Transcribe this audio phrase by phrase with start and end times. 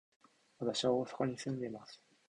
[0.57, 2.01] 私は大阪に住んでいます。